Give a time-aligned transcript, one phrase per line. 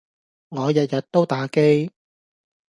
[0.49, 1.91] 我日日都打機